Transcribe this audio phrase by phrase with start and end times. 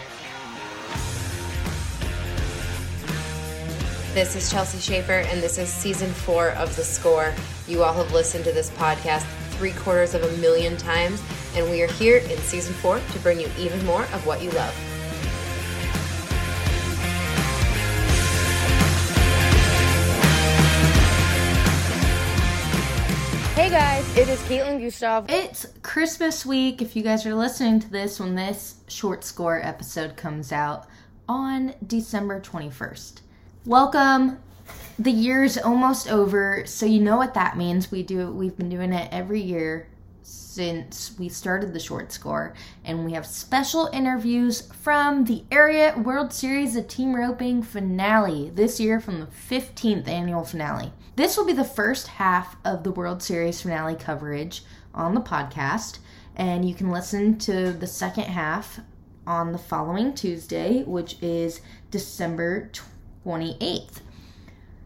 [4.15, 7.35] This is Chelsea Schaefer, and this is season four of The Score.
[7.67, 11.21] You all have listened to this podcast three quarters of a million times,
[11.57, 14.51] and we are here in season four to bring you even more of what you
[14.53, 14.94] love.
[23.55, 25.27] Hey guys, it is Caitlin Gustav.
[25.31, 30.17] It's Christmas week if you guys are listening to this when this short score episode
[30.17, 30.89] comes out
[31.29, 33.21] on December 21st.
[33.65, 34.41] Welcome.
[34.99, 37.93] The year's almost over, so you know what that means.
[37.93, 39.87] We do we've been doing it every year
[40.25, 46.33] since we started the short score, and we have special interviews from the Ariat World
[46.33, 50.93] Series of Team Roping finale this year from the 15th annual finale.
[51.17, 55.99] This will be the first half of the World Series finale coverage on the podcast,
[56.35, 58.81] and you can listen to the second half
[59.25, 61.61] on the following Tuesday, which is
[61.93, 62.69] December
[63.25, 64.01] 28th.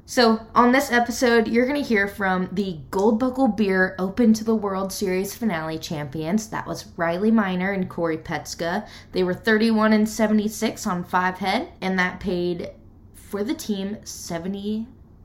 [0.04, 4.44] So, on this episode, you're going to hear from the Gold Buckle Beer Open to
[4.44, 6.48] the World Series finale champions.
[6.48, 8.86] That was Riley Minor and Cory Petska.
[9.12, 12.70] They were 31 and 76 on five head, and that paid
[13.14, 13.96] for the team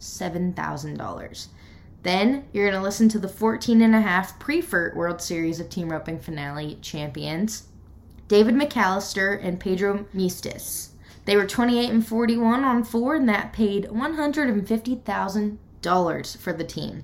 [0.04, 1.48] $77,000.
[2.04, 5.70] Then you're going to listen to the 14 and a half Priefert World Series of
[5.70, 7.68] Team Roping finale champions,
[8.28, 10.90] David McCallister and Pedro Maestas.
[11.26, 17.04] They were 28 and 41 on four, and that paid $150,000 for the team.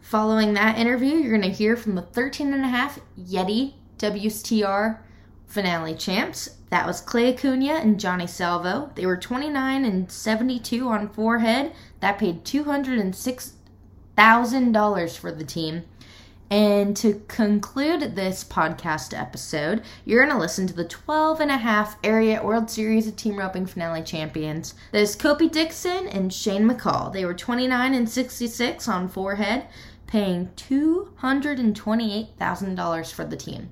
[0.00, 5.00] Following that interview, you're going to hear from the 13 and a half Yeti WSTR
[5.46, 6.56] finale champs.
[6.72, 8.90] That was Clay Acuna and Johnny Salvo.
[8.94, 11.74] They were 29 and 72 on forehead.
[12.00, 15.82] That paid $206,000 for the team.
[16.50, 21.58] And to conclude this podcast episode, you're going to listen to the 12 and a
[21.58, 24.72] half Ariat World Series of Team Roping Finale champions.
[24.92, 27.12] There's Copie Dickson and Shane McCall.
[27.12, 29.66] They were 29 and 66 on forehead,
[30.06, 33.68] paying $228,000 for the team.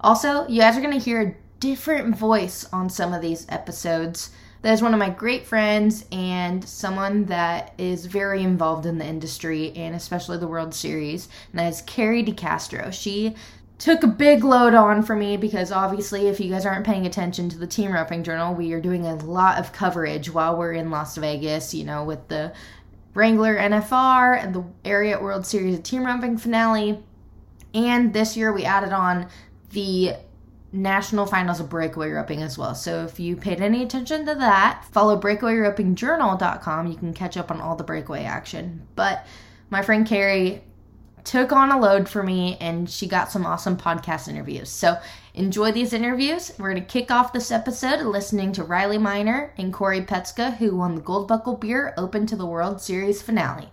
[0.00, 4.28] Also, you guys are going to hear different voice on some of these episodes
[4.60, 9.06] that is one of my great friends and someone that is very involved in the
[9.06, 12.92] industry and especially the World Series, and that is Carrie DeCastro.
[12.92, 13.34] She
[13.78, 17.48] took a big load on for me because obviously, if you guys aren't paying attention
[17.48, 20.90] to the Team Roping Journal, we are doing a lot of coverage while we're in
[20.90, 22.52] Las Vegas, you know, with the
[23.14, 27.02] Wrangler NFR and the Ariat World Series Team Roping finale.
[27.72, 29.28] And this year we added on
[29.70, 30.16] the
[30.74, 32.74] national finals of breakaway roping as well.
[32.74, 36.86] So if you paid any attention to that, follow breakawayropingjournal.com.
[36.88, 38.86] You can catch up on all the breakaway action.
[38.96, 39.24] But
[39.70, 40.64] my friend Carrie
[41.22, 44.68] took on a load for me and she got some awesome podcast interviews.
[44.68, 44.98] So
[45.34, 46.52] enjoy these interviews.
[46.58, 50.76] We're going to kick off this episode listening to Riley Minor and Cory Petska, who
[50.76, 53.68] won the Gold Buckle Beer Open to the World Series finale.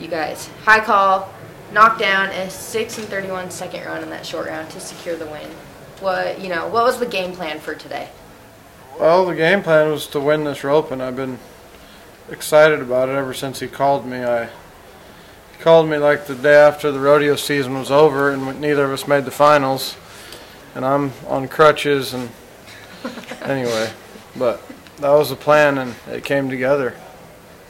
[0.00, 1.32] You guys, high call,
[1.72, 5.26] knocked down a 6 and 31 second run in that short round to secure the
[5.26, 5.50] win.
[6.00, 6.68] What you know?
[6.68, 8.08] What was the game plan for today?
[8.98, 11.38] Well, the game plan was to win this rope, and I've been
[12.30, 14.22] excited about it ever since he called me.
[14.22, 18.84] I he called me like the day after the rodeo season was over, and neither
[18.84, 19.96] of us made the finals,
[20.74, 22.14] and I'm on crutches.
[22.14, 22.30] And
[23.42, 23.90] anyway,
[24.36, 24.62] but
[24.98, 26.94] that was the plan, and it came together.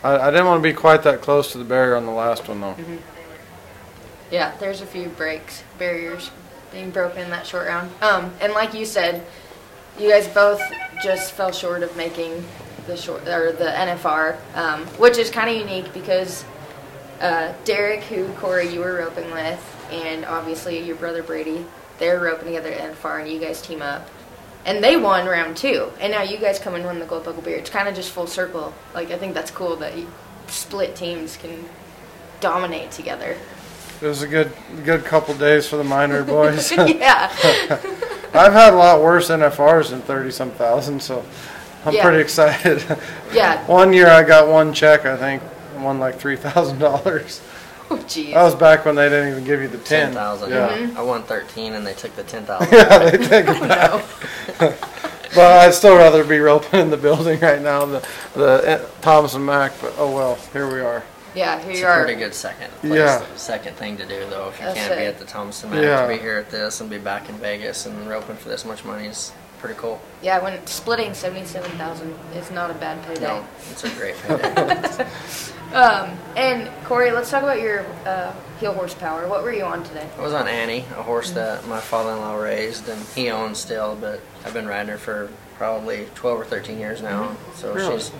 [0.02, 2.46] I, I didn't want to be quite that close to the barrier on the last
[2.46, 2.74] one, though.
[2.74, 2.96] Mm-hmm.
[4.30, 6.30] Yeah, there's a few breaks, barriers
[6.72, 7.90] being broken that short round.
[8.02, 9.24] Um, and like you said,
[9.98, 10.60] you guys both
[11.02, 12.44] just fell short of making
[12.86, 16.44] the short or the NFR, um, which is kind of unique because
[17.20, 21.64] uh, Derek, who Cory you were roping with, and obviously your brother Brady,
[21.98, 24.08] they're roping together at NFR, and you guys team up.
[24.64, 27.42] And they won round two, and now you guys come and win the Gold Buckle
[27.42, 27.56] Beer.
[27.56, 28.74] It's kind of just full circle.
[28.94, 30.08] Like I think that's cool that you
[30.48, 31.64] split teams can
[32.40, 33.36] dominate together.
[34.00, 34.52] It was a good
[34.84, 36.70] good couple days for the Minor boys.
[36.72, 37.30] yeah.
[38.34, 41.24] I've had a lot worse NFRs than thirty some thousand, so
[41.84, 42.02] I'm Yeah.
[42.04, 42.84] pretty excited.
[43.32, 43.62] Yeah.
[43.66, 45.42] one year I got one check, I think,
[45.80, 47.40] won like three thousand dollars.
[47.90, 48.34] Oh, jeez.
[48.34, 50.06] That was back when they didn't even give you the ten.
[50.08, 50.50] Ten thousand.
[50.50, 50.90] Yeah.
[50.96, 52.72] I won thirteen, and they took the ten thousand.
[52.72, 54.04] Yeah, they take it back.
[55.34, 59.34] But I'd still rather be roping in the building right now, the the uh, Thomas
[59.34, 59.72] and Mack.
[59.80, 61.02] But oh well, here we are.
[61.34, 62.04] Yeah, here It's you a are.
[62.04, 62.70] pretty good second.
[62.80, 63.22] Place, Yeah.
[63.36, 65.82] Second thing to do though, if you That's can't be at the Thomas and Mack,
[65.82, 66.02] Yeah.
[66.02, 68.84] to be here at this and be back in Vegas and roping for this much
[68.84, 70.00] money is pretty cool.
[70.22, 73.22] Yeah, when splitting seventy-seven thousand is not a bad payday.
[73.26, 75.06] No, it's a great payday.
[75.74, 79.28] Um, and Cory, let's talk about your uh, heel horsepower.
[79.28, 80.08] What were you on today?
[80.18, 84.20] I was on Annie, a horse that my father-in-law raised and he owns still, but
[84.46, 85.28] I've been riding her for
[85.58, 87.36] probably 12 or 13 years now.
[87.56, 87.96] So Really?
[87.98, 88.12] she's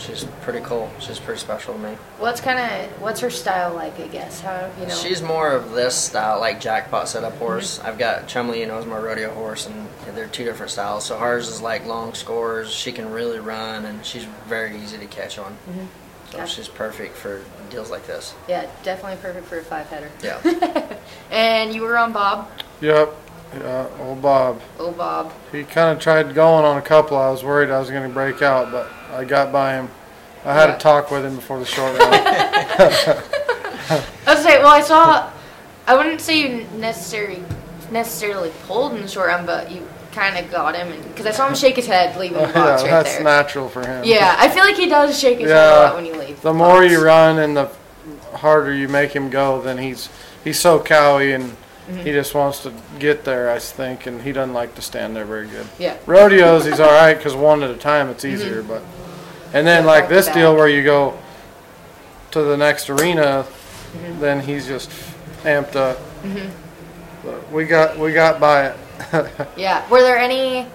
[0.00, 0.90] she's pretty cool.
[0.98, 1.94] She's pretty special to me.
[2.18, 3.98] What's kind of what's her style like?
[4.00, 4.94] I guess how you know.
[4.94, 7.40] She's more of this style, like jackpot setup mm-hmm.
[7.40, 7.78] horse.
[7.80, 11.04] I've got Chumley, you know, is my rodeo horse, and they're two different styles.
[11.04, 12.70] So hers is like long scores.
[12.70, 15.52] She can really run, and she's very easy to catch on.
[15.52, 15.86] Mm-hmm.
[16.30, 16.52] So Gotcha.
[16.52, 18.34] she's perfect for deals like this.
[18.48, 20.10] yeah, definitely perfect for a five header.
[20.22, 20.96] Yeah.
[21.30, 22.48] And you were on Bob.
[22.80, 23.14] Yep.
[23.54, 24.60] Yeah, old Bob.
[24.78, 25.32] Oh, Bob.
[25.50, 27.16] He kind of tried going on a couple.
[27.16, 29.88] I was worried I was going to break out, but I got by him.
[30.44, 30.76] I had Yeah.
[30.76, 32.14] a talk with him before the short round.
[34.26, 35.30] I was say, well, I saw.
[35.86, 37.42] I wouldn't say you necessarily
[37.90, 41.48] necessarily pulled in the short run, but you kind of got him, because I saw
[41.48, 43.24] him shake his head leaving the yeah, box right that's there.
[43.24, 44.04] natural for him.
[44.04, 46.40] yeah, I feel like he does shake his head a lot when you leave.
[46.42, 46.92] The more box.
[46.92, 47.68] you run and the
[48.34, 50.08] harder you make him go, then he's
[50.44, 51.56] he's so cowy and
[51.90, 52.06] Mm-hmm.
[52.06, 53.50] he just wants to get there.
[53.50, 55.66] I think, and he doesn't like to stand there very good.
[55.78, 55.96] Yeah.
[56.06, 58.82] Rodeos, he's all right because one at a time it's easier, but
[59.52, 59.86] and then Mm-hmm.
[59.88, 60.34] Yeah, like this back.
[60.36, 61.18] deal where you go
[62.32, 63.46] to the next arena,
[63.92, 64.20] Mm-hmm.
[64.20, 64.88] then he's just
[65.42, 65.98] amped up.
[67.24, 68.76] But we got we got by it.
[69.56, 69.88] Yeah.
[69.90, 70.66] Were there any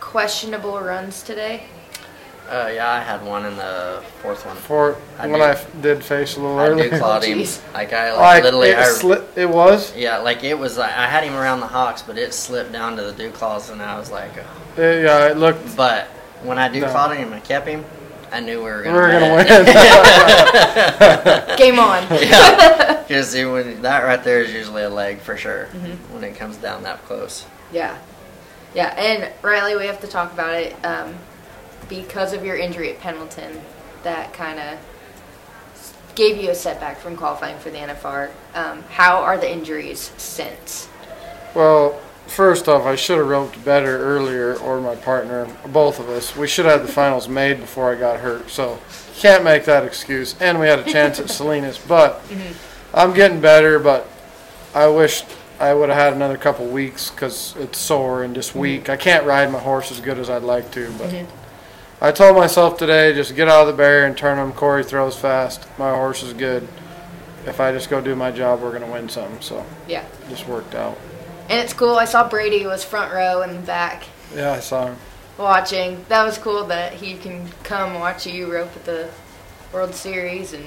[0.00, 1.64] questionable runs today?
[2.50, 4.56] Uh, yeah, I had one in the fourth one.
[4.56, 7.38] For I when do- I f- did face a little I earlier, do clawed him.
[7.72, 9.94] Like I like, like literally it, I, sli- it was.
[9.96, 12.96] Yeah, like it was like I had him around the hocks, but it slipped down
[12.96, 14.82] to the dew claws, and I was like, oh.
[14.82, 15.76] It, yeah, it looked.
[15.76, 16.06] but
[16.42, 16.90] when I dew No.
[16.90, 17.84] clawed him and I kept him,
[18.32, 18.96] I knew we were gonna.
[18.96, 19.46] were gonna win.
[19.46, 19.66] win.
[21.56, 22.02] Game on.
[22.10, 26.14] yeah, because that right there is usually a leg for sure Mm-hmm.
[26.14, 27.46] when it comes down that close.
[27.72, 27.96] Yeah.
[28.74, 30.74] Yeah, and Riley, we have to talk about it.
[30.84, 31.14] Um,
[31.90, 33.60] because of your injury at Pendleton,
[34.04, 34.78] that kind of
[36.14, 38.30] gave you a setback from qualifying for the NFR.
[38.54, 40.88] Um, how are the injuries since?
[41.54, 46.34] Well, first off, I should have roped better earlier, or my partner, both of us.
[46.36, 48.78] We should have had the finals made before I got hurt, so
[49.16, 50.40] can't make that excuse.
[50.40, 52.52] And we had a chance at Salinas, but mm-hmm.
[52.96, 53.78] I'm getting better.
[53.78, 54.08] But
[54.74, 55.24] I wish
[55.58, 58.84] I would have had another couple weeks because it's sore and just weak.
[58.84, 58.92] Mm-hmm.
[58.92, 61.10] I can't ride my horse as good as I'd like to, but.
[61.10, 61.39] Mm-hmm.
[62.00, 64.52] I told myself today, just get out of the barrier and turn him.
[64.52, 65.66] Cory throws fast.
[65.78, 66.66] My horse is good.
[67.46, 69.40] If I just go do my job, we're gonna win some.
[69.42, 70.04] So Yeah.
[70.28, 70.96] just worked out.
[71.50, 71.96] And it's cool.
[71.96, 74.04] I saw Brady was front row in the back
[74.34, 74.96] Yeah, I saw him.
[75.36, 76.04] watching.
[76.08, 79.08] That was cool that he can come watch you rope at the
[79.72, 80.64] World Series and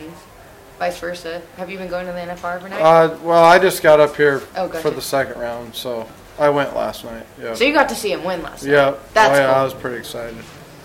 [0.78, 1.42] vice versa.
[1.58, 2.82] Have you been going to the NFR every night?
[2.82, 6.08] Uh, well, I just got up here Oh, for the second round, so
[6.40, 7.26] I went last night.
[7.42, 7.54] Yeah.
[7.56, 8.72] so you got to see him win last night.
[8.72, 8.94] yeah.
[9.14, 9.56] That's oh, yeah, cool.
[9.56, 10.36] I was pretty excited.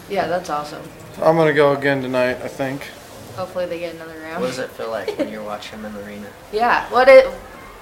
[0.08, 0.82] Yeah, that's awesome.
[1.22, 2.38] I'm gonna go again tonight.
[2.42, 2.82] I think.
[3.36, 4.40] Hopefully they get another round.
[4.40, 6.26] What does it feel like when you're watching him in the arena?
[6.52, 7.26] Yeah, what it?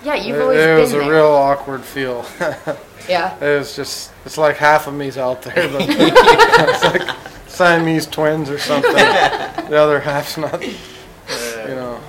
[0.04, 1.10] Yeah, you've it, always it been was a there.
[1.10, 2.24] real awkward feel.
[3.08, 4.10] Yeah, it was just.
[4.24, 7.16] It's like half of me's out there, but it's like
[7.46, 8.92] Siamese twins or something.
[8.94, 10.60] the other half's not.
[10.60, 12.00] You know.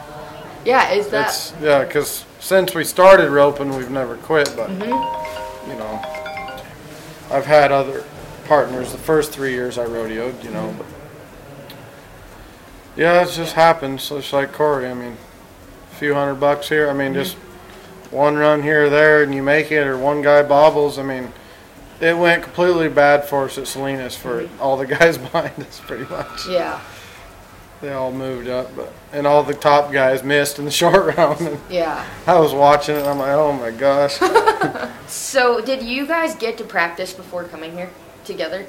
[0.65, 0.89] yeah.
[0.93, 1.27] Is that?
[1.27, 4.51] It's yeah, because since we started roping, we've never quit.
[4.57, 5.69] But Mm-hmm.
[5.69, 6.01] you know,
[7.35, 8.03] I've had other
[8.47, 8.91] partners.
[8.91, 10.73] The first three years I rodeoed, you know.
[10.77, 10.85] But
[12.95, 14.03] yeah, it just happens.
[14.03, 14.87] So it's like Cory.
[14.87, 15.17] I mean,
[15.91, 16.89] a few hundred bucks here.
[16.89, 17.21] I mean, Mm-hmm.
[17.23, 17.35] just
[18.11, 20.97] one run here or there, and you make it, or one guy bobbles.
[20.97, 21.31] I mean.
[21.99, 26.05] It went completely bad for us at Salinas for all the guys behind us, pretty
[26.05, 26.47] much.
[26.47, 26.79] yeah,
[27.81, 31.57] They all moved up, but and all the top guys missed in the short round.
[31.71, 32.05] Yeah.
[32.27, 34.19] I was watching it and I'm like, oh my gosh.
[35.07, 37.89] So, did you guys get to practice before coming here
[38.27, 38.65] together?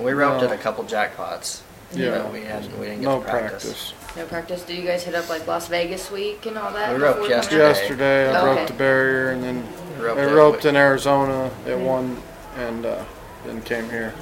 [0.00, 0.46] We roped No.
[0.48, 1.62] at a couple jackpots.
[1.92, 2.18] Yeah.
[2.22, 2.78] but we hadn't.
[2.78, 3.64] We didn't get no to practice.
[3.92, 4.16] practice.
[4.16, 4.62] No practice.
[4.62, 6.94] Did you guys hit up like Las Vegas week and all that?
[6.94, 7.58] We roped before coming yesterday.
[7.68, 8.46] Yesterday I Okay.
[8.60, 12.22] roped the barrier and then roped I at- roped in Arizona at one
[12.56, 13.02] and uh,
[13.44, 14.14] then came here.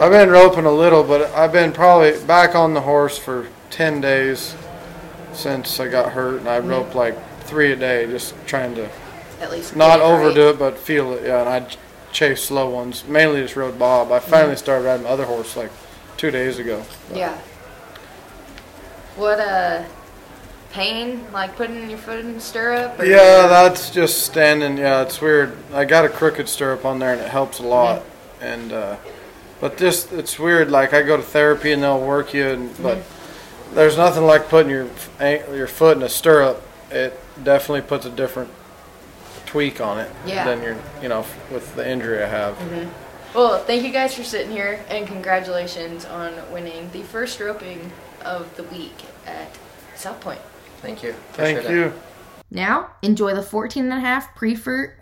[0.00, 4.02] I've been roping a little, but I've been probably back on the horse for 10
[4.02, 4.54] days
[5.32, 8.88] since I got hurt and I roped like three a day just trying to
[9.40, 10.10] At least not it right.
[10.10, 11.22] overdo it but feel it.
[11.24, 11.78] Yeah, and I ch-
[12.12, 13.06] chase slow ones.
[13.06, 14.12] Mainly just rode Bob.
[14.12, 14.58] I finally mm-hmm.
[14.58, 15.70] started riding my other horse like
[16.16, 16.82] two days ago.
[17.14, 17.38] Yeah.
[19.16, 19.86] What a
[20.72, 22.98] pain, like putting your foot in the stirrup?
[22.98, 24.78] or- Yeah, that's just standing.
[24.78, 25.56] Yeah, it's weird.
[25.72, 27.70] I got a crooked stirrup on there, and it helps a mm-hmm.
[27.70, 28.02] lot.
[28.40, 28.96] And uh,
[29.60, 30.70] but just it's weird.
[30.70, 33.74] Like I go to therapy, and they'll work you, and but mm-hmm.
[33.74, 34.88] there's nothing like putting your
[35.20, 36.62] your foot in a stirrup.
[36.90, 38.50] It definitely puts a different
[39.48, 40.44] tweak on it Yeah.
[40.44, 42.54] than your you know with the injury I have.
[42.56, 42.88] Mm-hmm.
[43.34, 47.90] Well, thank you guys for sitting here, and congratulations on winning the first roping
[48.24, 48.94] of the week
[49.26, 49.48] at
[49.96, 50.40] South Point.
[50.80, 51.12] Thank you.
[51.32, 51.86] Thank Appreciate it.
[51.86, 51.92] you.
[52.50, 54.92] Now, enjoy the 14 and a half Priefert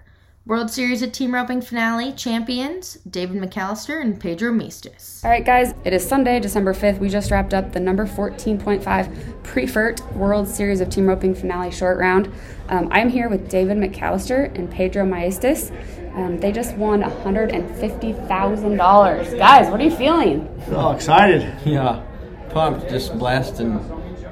[0.47, 5.25] World Series of Team Roping Finale champions David McCallister and Pedro Maestas.
[5.25, 7.01] All right, guys, it is Sunday, December 5th.
[7.01, 11.99] We just wrapped up the number 14.5 Priefert World Series of Team Roping Finale short
[11.99, 12.33] round.
[12.69, 15.73] Um, I'm here with David McCallister and Pedro Maestas.
[16.15, 19.39] Um, they just won $150,000.
[19.39, 20.49] Guys, what are you feeling?
[20.69, 21.53] Oh, excited.
[21.65, 22.05] Yeah,
[22.51, 23.81] pumped, just blessed, and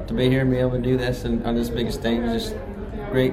[0.07, 2.55] to be here and be able to do this and on this big stage, just
[3.11, 3.33] great,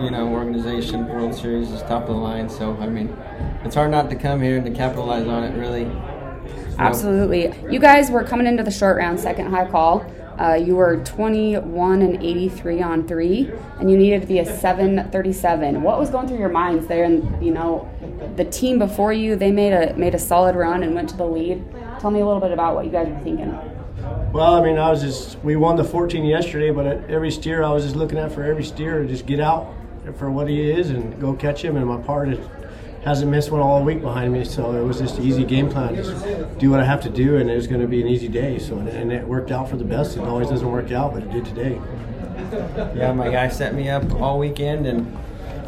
[0.00, 1.08] you know, organization.
[1.08, 3.16] World Series is top of the line, so I mean,
[3.64, 5.56] it's hard not to come here and to capitalize on it.
[5.58, 5.90] Really,
[6.78, 7.52] Absolutely.
[7.70, 10.06] You guys were coming into the short round, second high call.
[10.38, 15.82] Uh, you were 21 and 83 on three, and you needed to be a 737.
[15.82, 17.02] What was going through your minds there?
[17.02, 17.90] And you know,
[18.36, 21.26] the team before you, they made a made a solid run and went to the
[21.26, 21.64] lead.
[21.98, 23.58] Tell me a little bit about what you guys were thinking.
[24.32, 27.64] Well, I mean, I was just, we won the 14 yesterday, but at every steer,
[27.64, 29.74] I was just looking at for every steer to just get out
[30.16, 31.76] for what he is and go catch him.
[31.76, 32.38] And my part is,
[33.04, 35.94] hasn't missed one all week behind me, so it was just an easy game plan.
[35.94, 38.28] Just do what I have to do, and it was going to be an easy
[38.28, 38.58] day.
[38.58, 40.16] So, and it worked out for the best.
[40.16, 41.80] It always doesn't work out, but it did today.
[42.96, 45.16] yeah, my guy set me up all weekend and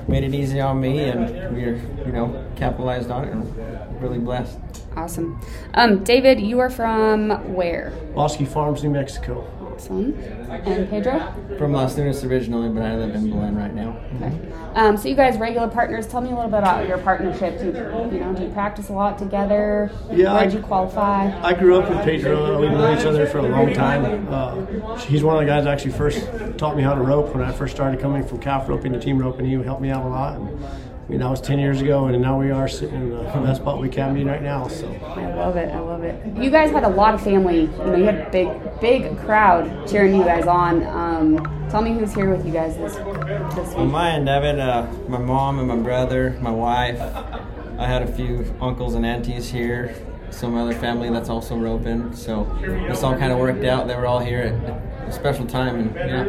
[0.09, 4.59] made it easy on me, and we're, you know, capitalized on it and really blessed.
[4.97, 5.41] Awesome.
[5.75, 7.93] Um, David, you are from where?
[8.15, 9.47] Bosque Farms, New Mexico.
[9.81, 10.15] Awesome.
[10.51, 11.35] And Pedro?
[11.57, 13.97] From Los Lunas originally, but I live in Belen right now.
[14.17, 14.39] Okay.
[14.75, 16.07] Um, so you guys regular partners.
[16.07, 17.59] Tell me a little bit about your partnership.
[17.59, 17.73] Do you,
[18.13, 19.91] you know, do you practice a lot together?
[20.11, 21.31] Yeah, Where I- did you qualify?
[21.43, 22.61] I grew up with Pedro.
[22.61, 24.29] We've known each other for a long time.
[24.31, 27.43] Uh, he's one of the guys that actually first taught me how to rope when
[27.43, 29.47] I first started coming from calf roping to team roping.
[29.47, 30.37] He helped me out a lot.
[30.37, 33.23] And, I mean, that was 10 years ago, and now we are sitting in the
[33.25, 34.69] best spot we can be right now.
[34.69, 35.69] So, I love it.
[35.75, 36.25] I love it.
[36.37, 37.63] You guys had a lot of family.
[37.63, 40.85] You know, you had a big, big crowd cheering you guys on.
[40.87, 43.93] Um, tell me who's here with you guys this this On week.
[43.93, 47.01] my end of it, uh, my mom and my brother, my wife.
[47.01, 49.97] I had a few uncles and aunties here,
[50.31, 52.15] some other family that's also roping.
[52.15, 53.89] So this all kind of worked out.
[53.89, 56.25] They were all here at a special time, and yeah,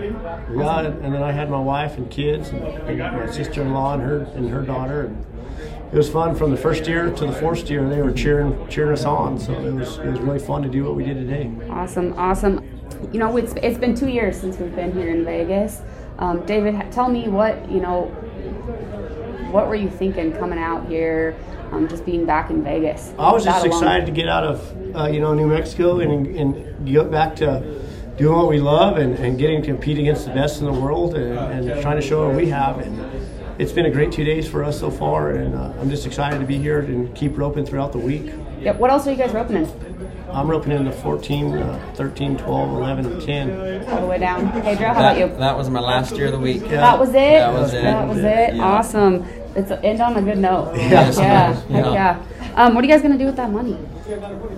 [0.54, 4.18] yeah, and then I had my wife and kids, and, and my sister-in-law and her
[4.36, 5.02] and her daughter.
[5.06, 5.26] And
[5.94, 7.88] it was fun from the first year to the fourth year.
[7.88, 10.84] They were cheering cheering us on, so it was it was really fun to do
[10.84, 11.52] what we did today.
[11.70, 12.64] Awesome, awesome.
[13.12, 15.82] You know, it's it's been two years since we've been here in Vegas.
[16.20, 18.06] Um, David, tell me what you know.
[19.52, 21.36] What were you thinking coming out here?
[21.74, 23.14] Um, just being back in Vegas.
[23.18, 23.82] I was just That alone.
[23.84, 27.62] excited to get out of uh, you know New Mexico and and get back to
[28.22, 31.16] doing what we love and, and getting to compete against the best in the world
[31.16, 32.78] and, and trying to show what we have.
[32.78, 36.06] And it's been a great two days for us so far, and uh, I'm just
[36.06, 38.32] excited to be here and keep roping throughout the week.
[38.62, 38.78] Yep.
[38.78, 39.92] What else are you guys roping in?
[40.32, 43.90] I'm roping in the 14, uh, 13, 12, 11, and 10.
[43.90, 44.50] All the way down.
[44.62, 45.38] Pedro, how that, about you?
[45.38, 46.62] that was my last year of the week.
[46.62, 47.14] That was it.
[47.14, 47.82] That was it.
[47.82, 48.56] That was it.
[48.56, 48.64] Yeah.
[48.64, 49.26] Awesome.
[49.56, 50.74] It's end on a good note.
[50.76, 51.62] Yes, yeah.
[51.70, 51.94] yeah.
[51.94, 52.54] yeah.
[52.56, 53.78] Um, what are you guys gonna do with that money?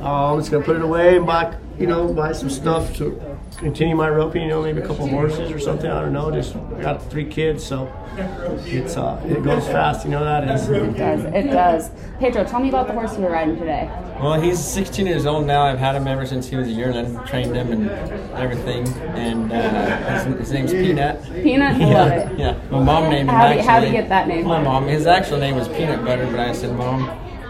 [0.02, 3.33] Uh, I'm just gonna put it away and buy, you know, buy some stuff to
[3.58, 4.44] continue my roping.
[4.44, 5.90] You know, maybe a couple horses or something.
[5.90, 6.32] I don't know.
[6.32, 7.92] Just I got three kids, so
[8.66, 10.06] it's uh, it goes fast.
[10.06, 10.70] You know that is.
[10.70, 11.24] It does.
[11.26, 11.92] It does.
[12.20, 13.90] Pedro, tell me about the horse you were riding today.
[14.22, 15.64] Well, he's 16 years old now.
[15.64, 17.90] I've had him ever since he was a yearling, trained him and
[18.34, 18.88] everything.
[19.16, 21.22] And uh, his, his name's Peanut.
[21.34, 22.40] Peanut, I love it.
[22.40, 23.68] Yeah, my mom named him How did- actually.
[23.68, 24.46] how did you get that name?
[24.46, 24.88] My mom.
[24.88, 27.10] His actual name was Peanut Butter, but I said, Mom,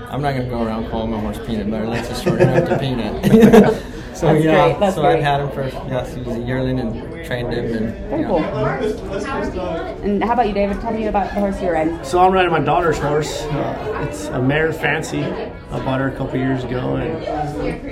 [0.09, 1.85] I'm not gonna go around calling my horse Peanut Butter.
[1.87, 3.83] Let's just shorten it up to Peanut.
[4.15, 5.17] so That's yeah, great, that's so great.
[5.17, 8.27] I've had him for yes, he was a yearling and trained him and Very yeah.
[8.27, 8.43] cool.
[10.03, 10.79] And how about you, David?
[10.81, 12.03] Tell me about the horse you're riding.
[12.03, 13.43] So I'm riding my daughter's horse.
[13.43, 15.23] Uh, it's a mare fancy.
[15.23, 17.25] I bought her a couple years ago, and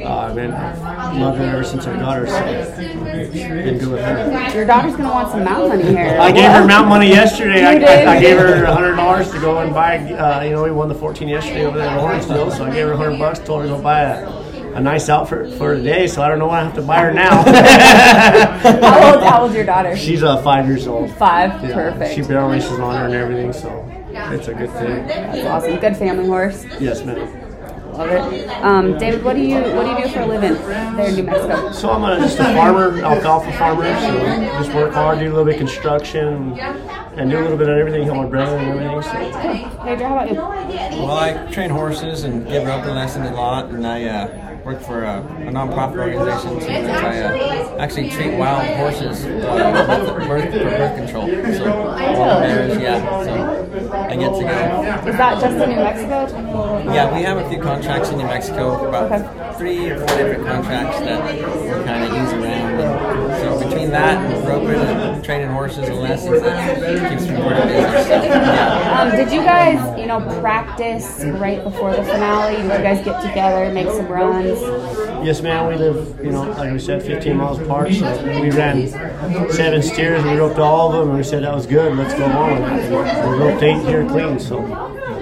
[0.05, 2.27] uh, man, I've loved her ever since I got her.
[2.27, 4.53] So been good with her.
[4.53, 6.17] Your daughter's gonna want some mount money here.
[6.19, 7.63] I gave her mount money yesterday.
[7.65, 9.97] I, I, I gave her hundred dollars to go and buy.
[9.97, 12.87] Uh, you know, we won the 14 yesterday over there at Orangeville, so I gave
[12.87, 13.39] her hundred bucks.
[13.39, 14.40] Told her to go buy a,
[14.73, 16.07] a nice outfit for today.
[16.07, 17.43] So I don't know what I have to buy her now.
[17.43, 19.23] how old?
[19.23, 19.95] How old's your daughter?
[19.95, 21.11] She's uh, five years old.
[21.17, 21.63] Five.
[21.63, 22.15] Yeah, Perfect.
[22.15, 23.85] She barrel races on her and everything, so
[24.33, 25.07] it's a good thing.
[25.07, 25.79] That's awesome.
[25.79, 26.65] Good family horse.
[26.79, 27.51] Yes, ma'am.
[27.93, 28.49] Love it.
[28.63, 30.53] Um, David, what do you what do you do for a living
[30.95, 31.71] there in New Mexico?
[31.73, 33.83] So I'm a, just a farmer, alfalfa farmer.
[33.83, 37.67] So just work hard, do a little bit of construction, and do a little bit
[37.69, 38.03] of everything.
[38.03, 39.01] Help my brother and everything.
[39.03, 40.35] So Pedro, how about you?
[40.99, 45.03] Well, I train horses and give roping lessons a lot, and I uh, work for
[45.03, 50.95] a, a nonprofit organization to uh, actually treat wild horses uh, with birth, for birth
[50.95, 51.27] control.
[51.27, 51.65] So,
[52.39, 53.23] mares, yeah.
[53.23, 53.33] So
[53.91, 55.09] I get to go.
[55.09, 56.93] Is that just in New Mexico?
[56.93, 60.99] Yeah, we have a few contracts in New Mexico, about three or four different contracts
[60.99, 61.41] that we
[61.85, 62.79] kind of use around.
[62.81, 63.10] And
[63.59, 68.03] so between that and roping and training horses and lessons, that keeps me pretty busy.
[68.03, 69.01] So, yeah.
[69.01, 72.55] Um, did you guys, you know, practice right before the finale?
[72.55, 74.59] Did you guys get together, and make some runs?
[75.25, 77.93] yes, man, we live, you know, like we said, 15 miles apart.
[77.93, 78.87] So we ran
[79.51, 80.23] seven steers.
[80.23, 81.97] We roped all of them, and we said that was good.
[81.97, 82.63] Let's go on.
[82.63, 84.39] And we roped eight here clean.
[84.39, 84.59] So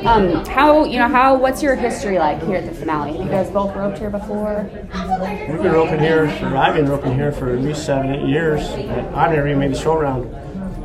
[0.06, 1.38] Um, how you know how?
[1.38, 3.14] What's your history like here at the finale?
[3.14, 4.70] Have you guys both roped here before?
[4.72, 6.30] we've been roping here.
[6.38, 8.62] For, I've been roping here for at least seven, eight years.
[8.70, 10.34] I've never even made the short round.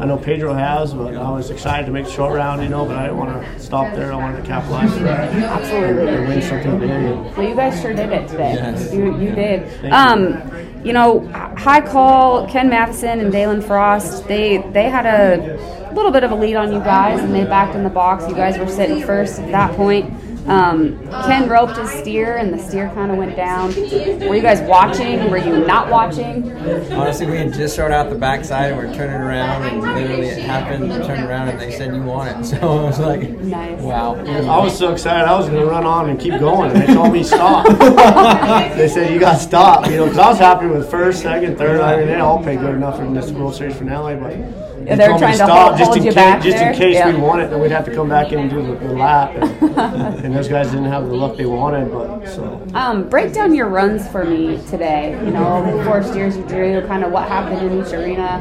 [0.00, 2.84] I know Pedro has, but I was excited to make the short round, you know.
[2.84, 4.12] But I didn't want to stop there.
[4.12, 6.08] I wanted to capitalize Absolutely.
[6.08, 7.36] and win something big.
[7.36, 8.54] Well, you guys sure did it today.
[8.54, 8.92] Yes.
[8.92, 9.84] You you did.
[9.84, 9.90] you.
[9.90, 10.50] Um,
[10.84, 14.26] you know, High Call, Ken Matheson and Dalen Frost.
[14.26, 17.74] They they had a little bit of a lead on you guys, and they backed
[17.74, 18.28] in the box.
[18.28, 20.12] You guys were sitting first at that point.
[20.46, 23.74] Um, Ken roped his steer, and the steer kind of went down.
[23.74, 25.30] Were you guys watching?
[25.30, 26.52] Were you not watching?
[26.92, 30.42] Honestly, we had just started out the backside and we're turning around, and literally it
[30.42, 30.82] happened.
[30.90, 33.80] We turned around and they said, "You want it." So I was like, Nice.
[33.80, 35.26] "Wow." I was so excited.
[35.26, 37.66] I was going to run on and keep going, and they told me stop.
[38.76, 41.56] they said you got to stop, you know, because I was happy with first, second,
[41.56, 41.80] third.
[41.80, 45.08] I mean, they all paid good enough in this World Series finale, but they they're
[45.18, 46.72] trying to stop hold- just hold in you case, back just there?
[46.72, 47.08] in case Yeah.
[47.16, 49.30] we it, then we'd have to come back in and do the, the lap.
[49.34, 52.64] And, and those guys didn't have the luck they wanted, but so.
[52.74, 55.18] Um, break down your runs for me today.
[55.24, 58.40] You know, four steers you drew, kind of what happened in each arena.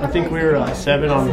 [0.00, 1.28] I think we were uh, seven on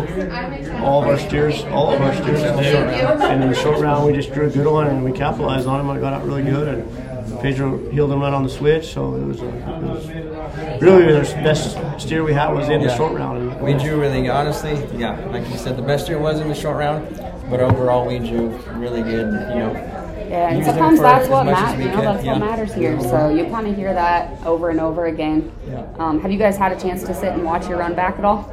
[0.84, 3.02] all of our steers, all of our steers today.
[3.22, 5.80] And in the short round, we just drew a good one and we capitalized on
[5.80, 5.90] him.
[5.90, 7.05] I got out really good, and
[7.42, 8.94] Pedro healed him right on the switch.
[8.94, 10.08] So it was, a, it was
[10.82, 13.60] really the best steer we had was in the short round.
[13.62, 16.78] We drew really, honestly, yeah, like you said, the best year was in the short
[16.78, 17.08] round,
[17.50, 20.02] but overall we drew really good, you know.
[20.28, 21.86] Yeah, and sometimes that's what matters.
[21.86, 22.32] You know, that's yeah.
[22.34, 23.00] what matters here.
[23.02, 25.52] So you kind of hear that over and over again.
[25.68, 25.86] Yeah.
[26.00, 28.26] Um, have you guys had a chance to sit and watch your run back at
[28.26, 28.52] all?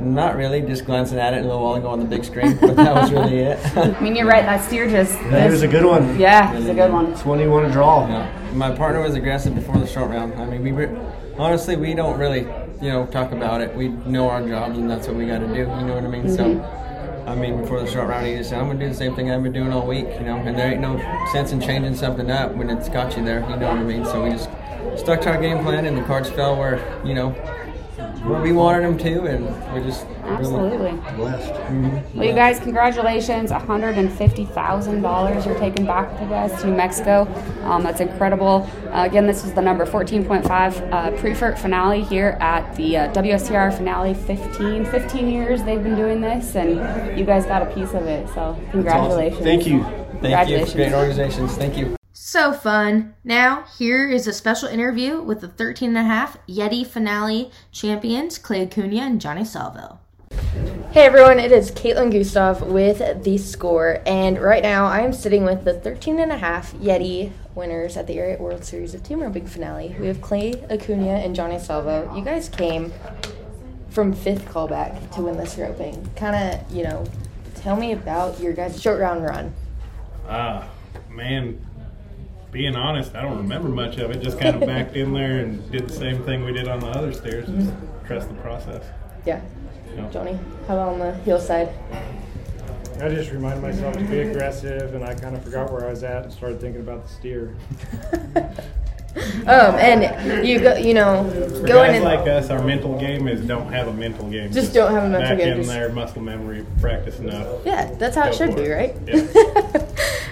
[0.00, 2.74] Not really, just glancing at it a little while ago on the big screen, but
[2.76, 3.76] that was really it.
[3.76, 4.44] I mean, you're right.
[4.44, 5.12] That steer just.
[5.20, 6.18] it was a good one.
[6.18, 7.06] Yeah, it's a good one.
[7.12, 8.08] It's one you want to draw.
[8.08, 8.52] Yeah.
[8.54, 10.34] My partner was aggressive before the short round.
[10.34, 10.88] I mean, we were,
[11.38, 12.40] honestly, we don't really,
[12.80, 13.74] you know, talk about it.
[13.76, 15.54] We know our jobs, and that's what we got to do.
[15.54, 16.34] You know what I mean?
[16.34, 17.28] So, mm-hmm.
[17.28, 19.30] I mean, before the short round, he just said, "I'm gonna do the same thing
[19.30, 20.98] I've been doing all week." You know, and there ain't no
[21.30, 23.40] sense in changing something up when it's got you there.
[23.40, 24.06] You know what I mean?
[24.06, 24.48] So we just
[24.96, 27.34] stuck to our game plan, and the cards fell where you know
[28.24, 30.90] where we wanted them to, and we're just really- Absolutely.
[31.16, 31.52] Blessed.
[32.14, 33.50] Well, you guys, congratulations!
[33.50, 37.26] One hundred and fifty thousand dollars you're taking back with you guys to New Mexico.
[37.64, 38.68] Um, that's incredible.
[38.92, 42.96] Uh, again, this is the number fourteen point five uh, Priefert finale here at the
[42.96, 44.14] uh, WSTR finale.
[44.14, 48.28] 15, 15 years they've been doing this, and you guys got a piece of it.
[48.30, 49.42] So, congratulations!
[49.42, 49.82] Thank you.
[49.82, 50.10] Thank you.
[50.20, 50.74] Congratulations.
[50.74, 51.56] Great organizations.
[51.56, 51.99] Thank you.
[52.30, 53.16] So fun.
[53.24, 58.38] Now, here is a special interview with the 13 and a half Yeti finale champions,
[58.38, 59.98] Clay Acuna and Johnny Salvo.
[60.92, 65.42] Hey everyone, it is Caitlin Gustav with The Score, and right now I am sitting
[65.42, 69.20] with the 13 and a half Yeti winners at the Ariat World Series of Team
[69.20, 69.96] Roping finale.
[69.98, 72.14] We have Clay Acuna and Johnny Salvo.
[72.14, 72.92] You guys came
[73.88, 76.08] from fifth callback to win this roping.
[76.14, 77.04] Kind of, you know,
[77.56, 79.52] tell me about your guys' short round run.
[80.28, 80.68] Ah,
[81.08, 81.60] man,
[82.52, 84.20] being honest, I don't remember much of it.
[84.22, 86.88] Just kind of backed in there and did the same thing we did on the
[86.88, 87.48] other stairs.
[87.48, 87.72] Just
[88.06, 88.84] trust the process.
[89.24, 89.40] Yeah,
[89.90, 90.10] you know.
[90.10, 91.68] Johnny, how about on the heel side?
[93.00, 96.02] I just reminded myself to be aggressive, and I kind of forgot where I was
[96.02, 97.56] at and started thinking about the steer.
[99.16, 102.04] Um, and you go, you know, For going guys in.
[102.04, 104.52] like us, our mental game is don't have a mental game.
[104.52, 107.48] Just don't have a mental back game, Back in just- there, muscle memory, practice enough.
[107.66, 108.94] Yeah, that's how it should for be, right?
[109.08, 109.86] Yeah.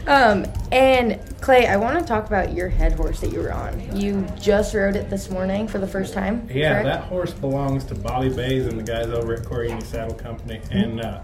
[0.09, 3.97] um, and Clay, I want to talk about your head horse that you were on.
[3.97, 6.49] You just rode it this morning for the first time.
[6.51, 6.85] Yeah, correct?
[6.87, 10.59] that horse belongs to Bobby Bays and the guys over at Corriini Saddle Company.
[10.59, 10.77] Mm-hmm.
[10.77, 11.21] And uh,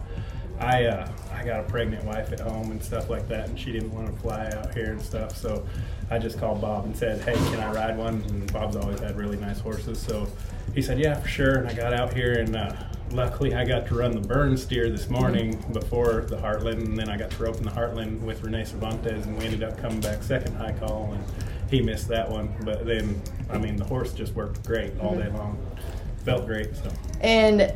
[0.61, 3.73] I, uh, I got a pregnant wife at home and stuff like that, and she
[3.73, 5.37] didn't want to fly out here and stuff.
[5.37, 5.67] So
[6.11, 9.17] I just called Bob and said, "Hey, can I ride one?" And Bob's always had
[9.17, 10.29] really nice horses, so
[10.75, 12.73] he said, "Yeah, for sure." And I got out here and uh,
[13.15, 17.09] luckily I got to run the burn steer this morning before the Heartland, and then
[17.09, 20.01] I got to rope in the Heartland with Rene Cervantes, and we ended up coming
[20.01, 21.25] back second high call, and
[21.71, 22.55] he missed that one.
[22.65, 25.37] But then, I mean, the horse just worked great all day mm-hmm.
[25.37, 25.67] long.
[26.25, 26.75] Felt great.
[26.75, 27.73] So And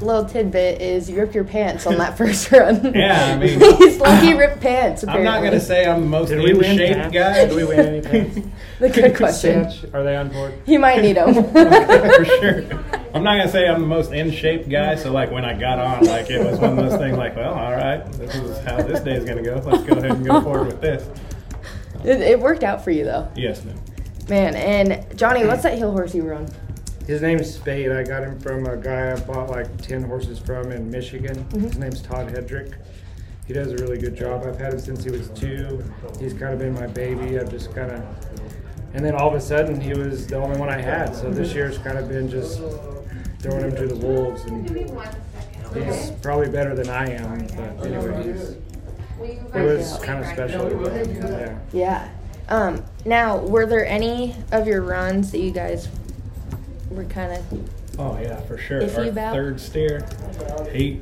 [0.00, 2.92] little tidbit is you ripped your pants on that first run.
[2.92, 5.04] Yeah, I mean- he's lucky ripped pants.
[5.06, 7.14] I'm not gonna say I'm the most Did in shape pants?
[7.14, 7.44] guy.
[7.46, 8.48] Did we win any pants?
[8.80, 9.70] The good question.
[9.92, 10.54] Are they on board?
[10.66, 11.34] He might need them.
[11.34, 13.01] for sure.
[13.14, 15.78] I'm not gonna say I'm the most in shape guy, so like when I got
[15.78, 18.76] on, like it was one of those things like, well, all right, this is how
[18.82, 19.60] this day is gonna go.
[19.64, 21.06] Let's go ahead and go forward with this.
[22.04, 23.78] it, it worked out for you though, Yes, ma'am.
[24.30, 24.54] man.
[24.54, 26.48] And Johnny, what's that heel horse you were on?
[27.06, 27.90] His name's Spade.
[27.92, 31.34] I got him from a guy I bought like 10 horses from in Michigan.
[31.36, 31.60] Mm-hmm.
[31.60, 32.74] His name's Todd Hedrick.
[33.46, 34.44] He does a really good job.
[34.46, 35.82] I've had him since he was two.
[36.20, 37.38] He's kind of been my baby.
[37.40, 38.02] I've just kind of.
[38.94, 41.14] And then all of a sudden, he was the only one I had.
[41.16, 42.60] So this year's kind of been just
[43.42, 44.44] throwing him to the wolves.
[44.44, 44.68] And
[45.74, 47.46] he's probably better than I am.
[47.78, 48.50] But anyway, he's,
[49.54, 50.70] it was kind of special.
[51.30, 51.58] Yeah.
[51.72, 52.08] Yeah.
[52.48, 55.88] Um, now, were there any of your runs that you guys
[56.90, 57.98] were kind of?
[57.98, 58.80] Oh yeah, for sure.
[58.80, 59.34] Iffy Our about?
[59.34, 60.06] third steer,
[60.72, 61.00] he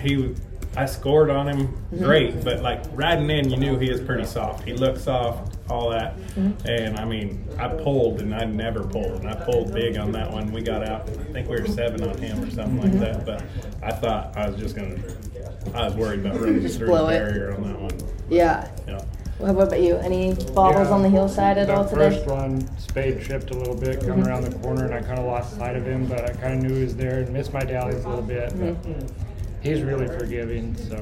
[0.00, 0.34] he,
[0.76, 2.04] I scored on him Mm-hmm.
[2.04, 4.64] great, but like riding in, you knew he was pretty soft.
[4.64, 6.66] He looked soft, all that, Mm-hmm.
[6.68, 10.30] and I mean, I pulled and I never pulled, and I pulled big on that
[10.30, 10.50] one.
[10.52, 11.08] We got out.
[11.08, 13.00] I think we were seven on him or something Mm-hmm.
[13.02, 13.42] like that, but
[13.82, 14.96] I thought I was just gonna.
[15.74, 17.18] I was worried about running Just through blow the it.
[17.18, 17.92] barrier on that one.
[18.28, 18.68] Yeah.
[18.88, 19.00] Yeah.
[19.38, 19.96] What what about you?
[19.96, 20.94] Any bobbles Yeah.
[20.94, 22.10] on the heel side at That all today?
[22.10, 25.24] First one, Spade tripped a little bit coming around the corner, and I kind of
[25.26, 27.60] lost sight of him, but I kind of knew he was there and missed my
[27.60, 28.52] dallies a little bit.
[28.58, 28.76] But
[29.60, 30.96] he's really forgiving, so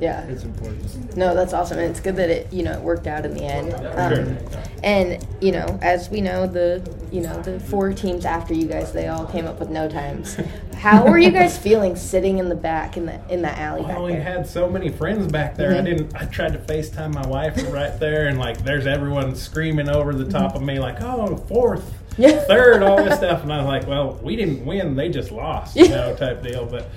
[0.00, 0.22] Yeah.
[0.26, 1.16] it's important.
[1.16, 1.78] No, that's awesome.
[1.78, 3.72] And it's good that it, you know, it worked out in the end.
[3.96, 4.36] Um,
[4.82, 8.92] and, you know, as we know, the, you know, the four teams after you guys,
[8.92, 10.36] they all came up with no times.
[10.74, 13.98] How were you guys feeling sitting in the back in the in that alley back
[14.00, 14.22] we there?
[14.22, 15.70] had so many friends back there.
[15.72, 15.84] I Mhm.
[15.84, 16.16] didn't.
[16.16, 20.30] I tried to FaceTime my wife right there, and like, there's everyone screaming over the
[20.30, 22.40] top of me, like, "Oh, fourth, Yeah.
[22.40, 25.76] third, all this stuff." And I was like, "Well, we didn't win; they just lost,"
[25.76, 26.66] you know, type deal.
[26.66, 26.90] But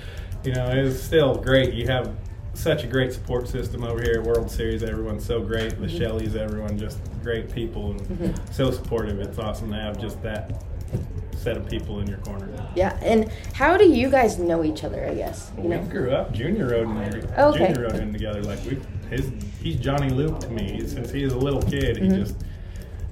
[0.44, 1.72] you know, it was still great.
[1.72, 2.10] You have
[2.58, 4.82] such a great support system over here at World Series.
[4.82, 5.80] Everyone's so great.
[5.80, 9.20] The Shelleys, everyone, just great people and so supportive.
[9.20, 10.64] It's awesome to have just that
[11.36, 12.48] set of people in your corner.
[12.74, 12.98] Yeah.
[13.00, 15.52] And how do you guys know each other, I guess?
[15.56, 15.82] You We know?
[15.84, 17.72] grew up junior roading, Oh, okay.
[17.72, 18.42] junior roading together.
[18.42, 19.30] Like we, his,
[19.62, 20.84] he's Johnny Loop to me.
[20.86, 22.24] Since he was a little kid, he Mm-hmm.
[22.24, 22.34] just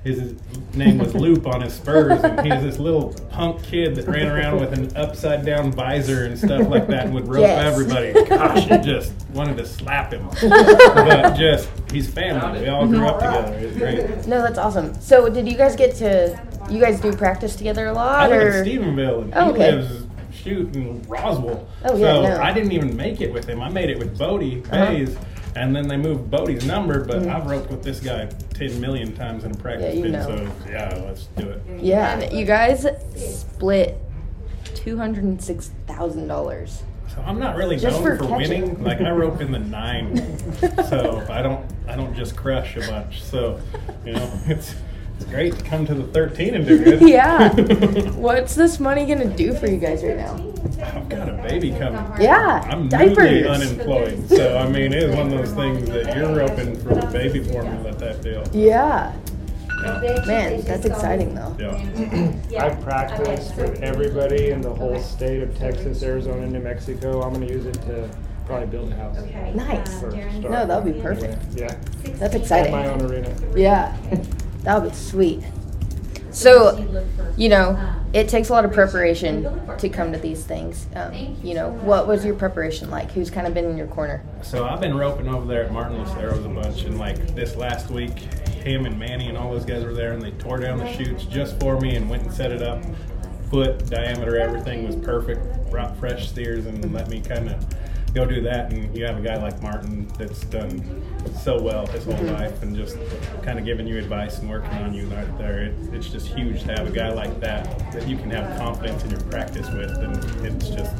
[0.06, 0.34] his
[0.74, 4.26] name was Loop on his spurs, and he was this little punk kid that ran
[4.28, 7.64] around with an upside down visor and stuff like that, and would rope Yes.
[7.72, 8.12] everybody.
[8.28, 10.28] Gosh, you just wanted to slap him.
[10.48, 12.60] but just he's family.
[12.60, 13.44] We all grew up Mm-hmm.
[13.52, 13.58] together.
[13.58, 14.26] It was great.
[14.28, 14.94] No, that's awesome.
[15.00, 16.38] So, did you guys get to,
[16.70, 18.30] you guys do practice together a lot?
[18.30, 18.48] live or?
[18.62, 19.72] in Stephenville, and Oh, he okay.
[19.72, 21.66] lives shoot in Roswell.
[21.84, 22.40] Oh, yeah, so no.
[22.42, 23.60] I didn't even make it with him.
[23.62, 24.86] I made it with Bodie Uh-huh.
[24.86, 25.16] Bays,
[25.56, 27.04] and then they moved Bodie's number.
[27.04, 27.34] But mm.
[27.34, 29.96] I've roped with this guy ten million times in a practice.
[29.96, 30.24] Yeah, you know.
[30.24, 31.62] so yeah, let's do it.
[31.80, 32.18] Yeah.
[32.18, 33.98] And you guys split
[34.64, 36.68] $206,000.
[36.68, 36.84] So
[37.24, 38.84] I'm not really Just known for for, winning.
[38.84, 40.38] Like I rope in the nine,
[40.88, 43.22] so I don't I don't just crush a bunch.
[43.22, 43.58] So
[44.04, 44.74] you know it's
[45.16, 47.00] it's great to come to the 13 and do good.
[47.08, 47.52] Yeah.
[48.12, 50.34] What's this money gonna do for you guys right now?
[50.82, 52.02] I've got a baby coming.
[52.20, 53.16] Yeah, I'm diapers.
[53.16, 57.06] newly unemployed, so I mean, it's one of those things that you're open for the
[57.12, 58.44] baby formula type deal.
[58.52, 59.14] Yeah.
[59.84, 60.24] Yeah.
[60.26, 61.54] Man, that's exciting though.
[61.60, 62.64] Yeah.
[62.64, 67.22] I've practiced with everybody in the whole state of Texas, Arizona, New Mexico.
[67.22, 68.08] I'm going to use it to
[68.46, 69.16] probably build a house.
[69.54, 69.94] Nice.
[69.94, 70.50] Um, for a start.
[70.50, 71.38] No, that would be perfect.
[71.54, 71.76] Yeah.
[72.16, 72.72] That's And exciting.
[72.72, 73.32] my own arena.
[73.54, 73.94] Yeah.
[74.66, 75.44] That would be sweet.
[76.32, 77.78] So, you know,
[78.12, 79.44] it takes a lot of preparation
[79.78, 80.88] to come to these things.
[80.96, 83.12] Um, you know, what was your preparation like?
[83.12, 84.24] Who's kind of been in your corner?
[84.42, 87.90] So I've been roping over there at Martin Lucero's a bunch, and like this last
[87.90, 90.92] week, him and Manny and all those guys were there, and they tore down the
[90.94, 92.82] chutes just for me and went and set it up.
[93.50, 95.70] Foot diameter, everything was perfect.
[95.70, 97.64] Brought fresh steers and let me kind of
[98.16, 98.72] go do that.
[98.72, 100.82] And you have a guy like Martin that's done
[101.42, 102.34] so well his whole mm-hmm.
[102.34, 102.96] life, and just
[103.42, 105.64] kind of giving you advice and working on you right there.
[105.64, 109.04] It, it's just huge to have a guy like that that you can have confidence
[109.04, 110.94] in your practice with, and it's just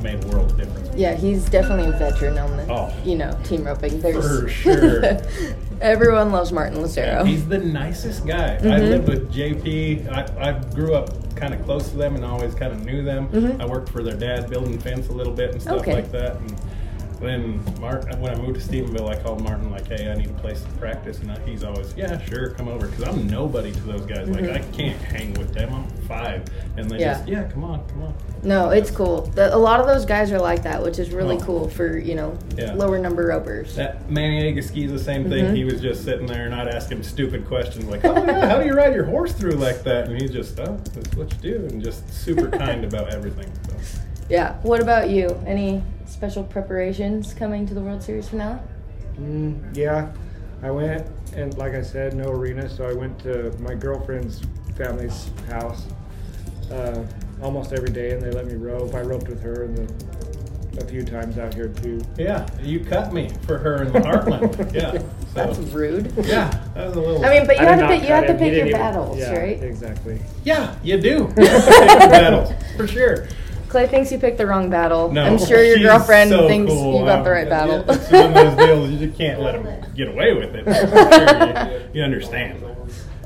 [0.00, 0.90] made a world of difference.
[0.96, 2.92] Yeah, he's definitely a veteran on the, Oh.
[3.04, 4.00] you know, team roping.
[4.00, 5.18] There's For sure.
[5.80, 7.22] Everyone loves Martin Lucero.
[7.24, 8.54] He's the nicest guy.
[8.56, 8.88] I Mhm.
[8.88, 10.08] lived with JP.
[10.10, 13.28] I, I grew up kind of close to them and always kind of knew them.
[13.28, 13.60] Mhm.
[13.60, 15.92] I worked for their dad building fence a little bit and stuff Okay.
[15.92, 16.36] like that.
[16.36, 16.54] And
[17.20, 20.34] Then Martin, when I moved to Stephenville, I called Martin like, "Hey, I need a
[20.34, 24.02] place to practice," and he's always, "Yeah, sure, come over." Because I'm nobody to those
[24.04, 24.28] guys.
[24.28, 25.72] Like I can't hang with them.
[25.72, 26.44] I'm five,
[26.76, 27.14] and they Yeah.
[27.14, 29.22] just, "Yeah, come on, come on." No, it's cool.
[29.34, 31.40] The, a lot of those guys are like that, which is really Oh.
[31.40, 32.74] cool for you know Yeah.
[32.74, 33.74] lower number ropers.
[33.76, 35.46] That Manny Egusquiza's the same thing.
[35.46, 35.54] Mm-hmm.
[35.54, 38.74] He was just sitting there, not asking stupid questions like, "Oh yeah, how do you
[38.74, 41.82] ride your horse through like that?" And he's just, "Oh, that's what you do," and
[41.82, 43.48] just super kind about everything.
[43.68, 44.00] So.
[44.28, 44.54] Yeah.
[44.62, 45.34] What about you?
[45.46, 48.60] Any special preparations coming to the World Series finale?
[49.20, 50.12] Mm, yeah,
[50.62, 54.42] I went and like I said, no arena, so I went to my girlfriend's
[54.76, 55.86] family's house
[56.70, 57.02] uh,
[57.42, 58.94] almost every day, and they let me rope.
[58.94, 62.00] I roped with her and the, a few times out here too.
[62.18, 64.74] Yeah, you cut me for her in the Heartland.
[64.74, 65.02] yeah,
[65.34, 66.12] That's rude.
[66.26, 67.24] yeah, that was a little.
[67.24, 68.38] I mean, but you I have to pick, you cut have to him.
[68.38, 69.62] He pick your didn't even- battles, yeah, right?
[69.62, 70.20] Exactly.
[70.44, 73.26] yeah, you do battles for sure.
[73.68, 75.10] Clay thinks you picked the wrong battle.
[75.10, 77.00] No, I'm sure your girlfriend so thinks cool.
[77.00, 77.84] you got the right battle.
[77.88, 80.64] It's one of those deals you just can't let them get away with it.
[80.64, 81.80] Sure.
[81.92, 82.62] you, you understand.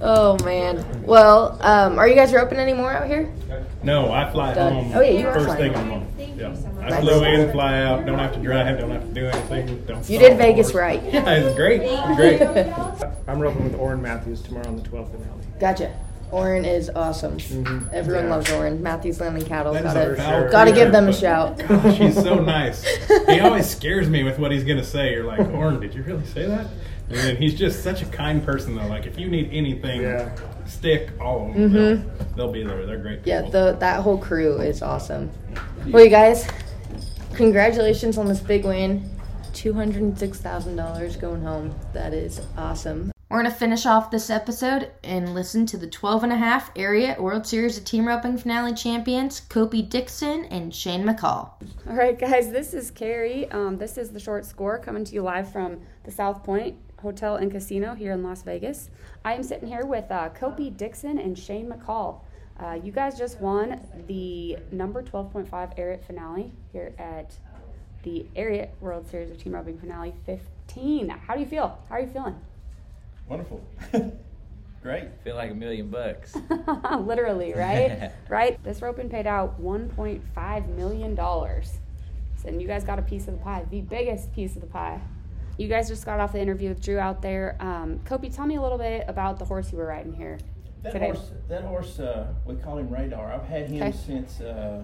[0.01, 1.03] oh man.
[1.03, 3.33] Well, um, are you guys roping anymore out here?
[3.83, 4.73] No, I fly Done.
[4.73, 4.93] home.
[4.95, 6.07] Oh, yeah, you are first flying thing in the home.
[6.07, 6.39] morning.
[6.39, 7.01] Yeah, I Nice.
[7.01, 8.05] flew in, fly out.
[8.07, 8.79] Don't have to drive.
[8.79, 9.85] Don't have to do anything.
[9.87, 10.09] Don't.
[10.09, 11.03] You did Vegas right.
[11.03, 11.81] Yeah, it's great.
[11.83, 12.43] It's great.
[13.27, 15.41] I'm roping with Orrin Matthews tomorrow on the 12th finale.
[15.59, 15.95] Gotcha.
[16.33, 17.39] Oren is awesome.
[17.93, 18.31] Everyone Yeah.
[18.31, 18.83] loves Oren.
[18.83, 19.73] Matthews Landing Cattle.
[19.73, 21.57] That is Gotta, a foul gotta give them a shout.
[21.59, 22.85] but Gosh, he's so nice.
[23.27, 25.13] He always scares me with what he's gonna say.
[25.13, 26.67] You're like, Orrin, did you really say that?
[27.09, 28.87] And then he's just such a kind person, though.
[28.87, 30.31] Like, if you need anything, Yeah.
[30.67, 31.73] stick all of them.
[31.73, 32.87] They'll, they'll be there.
[32.87, 33.21] They're great.
[33.25, 33.29] Mm-hmm.
[33.29, 35.29] Yeah, the that whole crew is awesome.
[35.89, 36.47] Well, you guys,
[37.35, 39.09] congratulations on this big win.
[39.53, 41.75] Two hundred and six thousand dollars going home.
[41.93, 43.11] That is awesome.
[43.31, 46.75] We're going to finish off this episode and listen to the 12 and a half
[46.75, 51.53] Ariat World Series of Team Roping Finale champions, Copie Dickson and Shane McCall.
[51.89, 53.49] All right, guys, this is Carrie.
[53.53, 57.37] Um, this is the short score coming to you live from the South Point Hotel
[57.37, 58.91] and Casino here in Las Vegas.
[59.25, 60.31] I am sitting here with uh,
[60.77, 62.23] Dickson and Shane McCall.
[62.59, 67.33] Uh, you guys just won the number 12.5 Ariat finale here at
[68.03, 71.11] the Ariat World Series of Team Roping Finale 15.
[71.11, 71.79] How do you feel?
[71.89, 72.35] How are you feeling?
[73.31, 73.65] Wonderful.
[74.83, 75.05] Great.
[75.23, 76.37] Feel like a million bucks.
[76.99, 78.11] Literally, right?
[78.29, 78.63] right?
[78.65, 81.19] This roping paid out $1.5 million.
[82.47, 85.01] And you guys got a piece of the pie, the biggest piece of the pie.
[85.59, 87.57] You guys just got off the interview with Drew out there.
[87.61, 90.39] Um, Copie, tell me a little bit about the horse you were riding here
[90.83, 91.07] That today.
[91.13, 93.33] horse, that horse, uh, we call him Radar.
[93.33, 93.93] I've had him Okay.
[93.97, 94.83] since uh,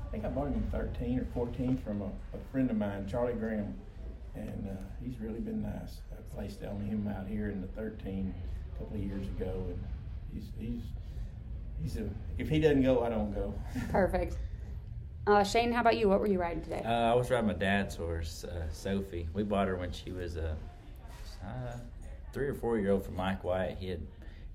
[0.00, 3.08] I think I bought him in 13 or 14 from a, a friend of mine,
[3.10, 3.74] Charlie Graham,
[4.36, 6.00] and uh, he's really been nice.
[6.32, 8.34] I placed on him out here in the 13
[8.74, 9.84] a couple of years ago, and
[10.32, 10.82] he's he's
[11.82, 13.54] he's a if he doesn't go, I don't go.
[13.90, 14.36] Perfect.
[15.26, 16.08] Uh, Shane, how about you?
[16.08, 16.82] What were you riding today?
[16.84, 19.28] Uh, I was riding my dad's horse, uh, Sophie.
[19.34, 20.56] We bought her when she was a
[21.44, 21.76] uh,
[22.32, 23.76] three or four year old from Mike White.
[23.78, 24.00] He had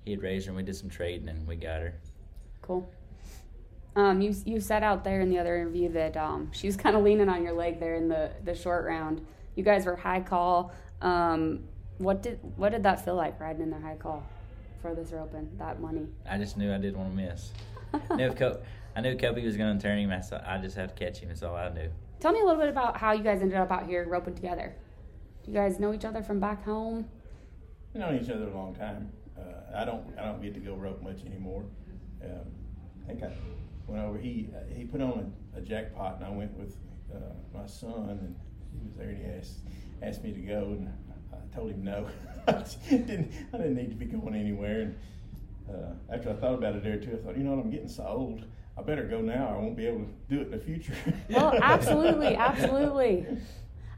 [0.04, 1.94] he had raised her, and we did some trading, and we got her.
[2.62, 2.88] Cool.
[3.94, 6.96] Um, you you said out there in the other interview that um, she was kind
[6.96, 9.26] of leaning on your leg there in the, the short round.
[9.56, 10.72] You guys were high call.
[11.00, 11.64] Um,
[11.98, 14.22] what did what did that feel like riding in their high call
[14.82, 15.48] for this roping?
[15.58, 16.06] That money.
[16.28, 17.52] I just knew I didn't want to miss.
[18.16, 18.60] knew if Co-
[18.94, 20.10] I knew Copie was going to turn him.
[20.10, 21.28] I, saw, I just had to catch him.
[21.28, 21.90] That's all I knew.
[22.20, 24.74] Tell me a little bit about how you guys ended up out here roping together.
[25.42, 27.06] Do you guys know each other from back home?
[27.92, 29.10] We've known each other a long time.
[29.38, 31.64] Uh, I don't I don't get to go rope much anymore.
[32.22, 32.40] Um,
[33.04, 33.32] I think I
[33.86, 34.18] went over.
[34.18, 36.76] He uh, he put on a, a jackpot, and I went with
[37.14, 37.18] uh,
[37.54, 38.36] my son, and
[38.80, 39.58] he was there, and he asked
[40.02, 40.92] asked me to go, and
[41.32, 42.06] I told him no.
[42.46, 42.52] I
[42.90, 44.80] didn't I didn't need to be going anywhere.
[44.82, 44.96] And
[45.68, 47.88] uh, after I thought about it there too, I thought, you know what, I'm getting
[47.88, 48.44] so old.
[48.78, 49.48] I better go now.
[49.48, 50.94] I won't be able to do it in the future.
[51.30, 53.26] Well, absolutely, absolutely.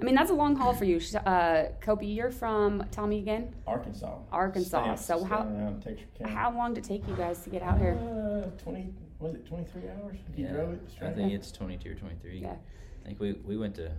[0.01, 0.99] I mean, that's a long haul for you.
[1.27, 4.19] Uh, Copie, you're from, tell me again, Arkansas.
[4.31, 4.95] Arkansas.
[4.95, 6.33] Staying- so how staying around Texas County.
[6.33, 7.99] how long did it take you guys to get out here?
[8.01, 10.19] Uh, 20, was it 23 hours?
[10.33, 12.39] If you drove it I think it's 22 or 23.
[12.39, 12.53] Yeah.
[13.03, 13.91] I think we, we went to,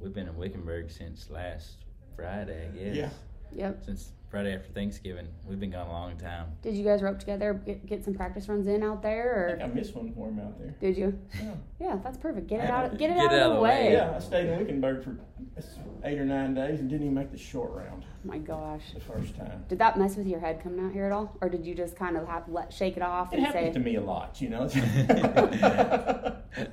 [0.00, 1.84] we've been in Wickenburg since last
[2.16, 2.96] Friday, I guess.
[2.96, 3.08] Yeah.
[3.52, 3.84] Yep.
[3.84, 5.28] Since Friday after Thanksgiving.
[5.46, 6.46] We've been gone a long time.
[6.60, 9.62] Did you guys rope together, get, get some practice runs in out I there, think
[9.62, 10.74] I or missed one for him out there.
[10.80, 11.16] did you?
[11.40, 11.54] Yeah.
[11.80, 12.48] Yeah, that's perfect.
[12.48, 12.98] Get it out.
[12.98, 13.92] Get it Get out, of the way.
[13.92, 15.16] Yeah, I stayed in Wickenburg for
[16.02, 18.82] eight or nine days and didn't even make the short round Oh my gosh.
[18.92, 19.64] the first time.
[19.68, 21.94] Did that mess with your head coming out here at all, or did you just
[21.94, 23.72] kind of have let shake it off It and happens say?
[23.74, 24.66] to me a lot, you know.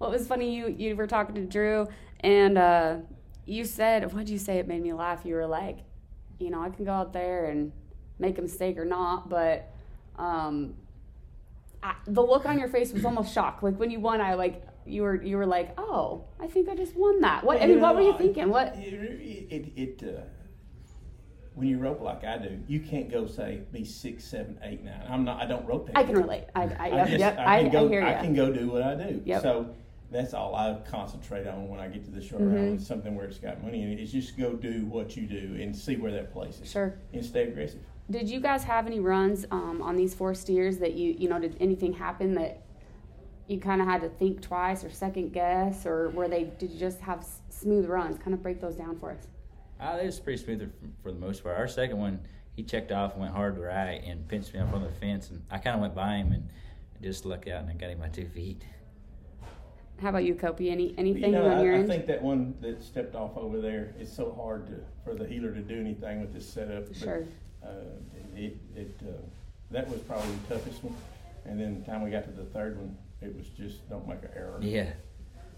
[0.00, 0.54] Well, was funny.
[0.54, 1.88] You you were talking to Drew,
[2.20, 2.96] and uh,
[3.46, 5.24] you said, "What did you say?" It made me laugh.
[5.24, 5.78] You were like,
[6.38, 7.72] "You know, I can go out there and
[8.18, 9.70] make a mistake or not, but
[10.16, 10.74] um,
[11.82, 13.62] I, the look on your face was almost shock.
[13.62, 16.74] Like when you won, I like you were you were like, oh, I think I
[16.74, 17.44] just won that.
[17.44, 18.48] What I mean, what were you thinking?
[18.48, 18.74] What?
[18.76, 20.22] It, it, it uh,
[21.54, 25.04] when you rope like I do, you can't go say be six, seven, eight, nine.
[25.08, 25.40] I'm not.
[25.40, 25.96] I don't rope that.
[25.96, 26.44] I can relate.
[26.54, 27.38] I, I, I just, yep.
[27.38, 29.22] I, I, can go, I hear I can go do what I do.
[29.24, 29.42] Yep.
[29.42, 29.74] So
[30.10, 32.54] that's all I concentrate on when I get to the short Mhm.
[32.54, 32.74] round.
[32.76, 34.00] It's something where it's got money in it.
[34.00, 36.70] It's just go do what you do and see where that places.
[36.70, 36.94] Sure.
[37.12, 37.80] And stay aggressive.
[38.10, 41.38] Did you guys have any runs um, on these four steers that you you know
[41.38, 42.62] did anything happen that
[43.48, 46.78] you kind of had to think twice or second guess or were they did you
[46.78, 48.18] just have s- smooth runs?
[48.18, 49.28] Kind of break those down for us.
[49.80, 50.70] Uh, they was pretty smooth for,
[51.02, 51.56] for the most part.
[51.58, 52.20] Our second one,
[52.56, 55.30] he checked off and went hard to right and pinched me up on the fence,
[55.30, 56.48] and I kind of went by him and
[57.02, 58.64] just lucked out and I got him by two feet.
[60.00, 60.70] How about you, Copie?
[60.70, 63.60] Any anything You know, on your I, I think that one that stepped off over
[63.60, 66.86] there is so hard to, for the healer to do anything with this setup.
[66.88, 67.24] But, Sure.
[67.64, 67.70] Uh,
[68.36, 69.10] it it uh,
[69.72, 70.94] that was probably the toughest one,
[71.44, 74.22] and then the time we got to the third one, it was just don't make
[74.22, 74.58] an error.
[74.62, 74.92] Yeah.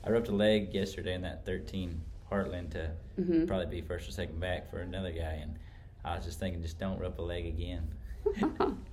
[0.02, 2.00] I roped a leg yesterday in that 13
[2.30, 3.46] Heartland to Mhm.
[3.46, 5.58] probably be first or second back for another guy, and
[6.02, 7.86] I was just thinking, just don't rope a leg again.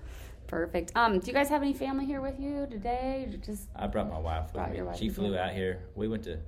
[0.47, 0.91] Perfect.
[0.95, 3.27] Um, do you guys have any family here with you today?
[3.45, 4.77] Just I brought my wife with Brought me.
[4.77, 5.43] your wife She flew well.
[5.43, 5.79] out here.
[5.95, 6.39] We went to,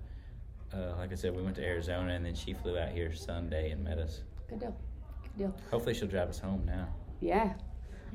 [0.74, 3.72] uh, like I said, we went to Arizona, and then she flew out here Sunday
[3.72, 4.22] and met us.
[4.48, 4.76] good deal.
[5.24, 5.56] Good deal.
[5.72, 6.88] Hopefully, she'll drive us home now.
[7.20, 7.54] Yeah.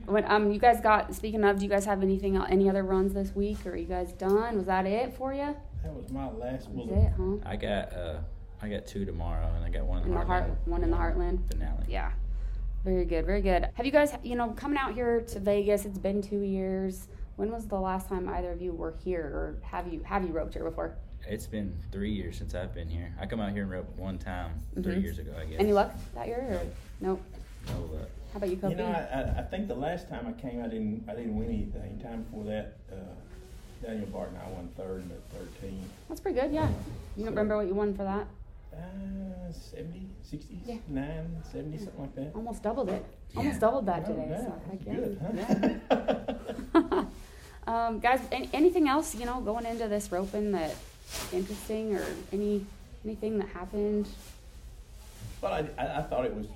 [0.07, 2.83] When um you guys got speaking of, do you guys have anything el- any other
[2.83, 4.57] runs this week or are you guys done?
[4.57, 5.55] Was that it for you?
[5.85, 7.05] That was my last Was bullet.
[7.05, 7.37] it, huh?
[7.49, 8.17] I got, uh,
[8.61, 10.91] I got two tomorrow, and I got one in, In the heart, Heartland one in
[10.91, 11.47] the Heartland.
[11.49, 11.85] finale.
[11.89, 12.11] Yeah.
[12.85, 13.69] Very good, very good.
[13.75, 15.87] Have you guys, you know, coming out here to Vegas?
[15.87, 17.09] It's been two years.
[17.37, 20.29] When was the last time either of you were here, or have you have you
[20.33, 20.95] roped here before?
[21.27, 23.11] It's been three years since I've been here.
[23.19, 25.03] I come out here and rope one time three Mhm.
[25.03, 25.59] years ago, I guess.
[25.59, 26.41] Any luck that year?
[26.41, 26.61] Or?
[27.01, 27.23] Nope.
[27.69, 28.09] No luck.
[28.33, 28.71] How about you, Copie?
[28.73, 31.37] You know, I, I, I think the last time I came, I didn't I didn't
[31.39, 31.99] win anything.
[32.01, 32.97] Time before that, uh,
[33.83, 35.83] Daniel Barton, I won third in the thirteen.
[36.09, 36.53] That's pretty good.
[36.53, 36.69] Yeah.
[37.17, 38.27] You don't remember what you won for that?
[38.77, 40.77] Uh, 70, 60, Yeah.
[40.89, 42.33] 9, 70, something like that.
[42.35, 43.05] Almost doubled it.
[43.37, 44.27] Almost doubled that Oh, today.
[44.31, 44.45] yeah.
[44.45, 44.95] So heck yeah.
[44.95, 45.19] Good,
[46.81, 46.85] huh?
[46.97, 47.05] Yeah.
[47.89, 50.75] um, guys, any, anything else you know going into this roping that
[51.33, 52.67] interesting or any
[53.05, 54.09] anything that happened?
[55.41, 56.47] Well, I, I, I thought it was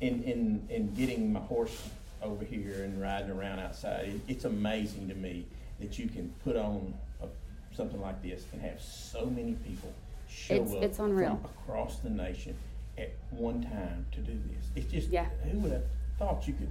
[0.00, 1.88] in, in, in getting my horse
[2.22, 4.08] over here and riding around outside.
[4.08, 5.46] It, it's amazing to me
[5.80, 6.92] that you can put on
[7.22, 7.26] a,
[7.74, 9.92] something like this and have so many people
[10.28, 11.36] show It's- up it's unreal.
[11.36, 12.54] from across the nation
[12.96, 14.70] at one time to do this.
[14.76, 15.26] It's just Yeah.
[15.50, 15.84] who would have
[16.18, 16.68] thought you could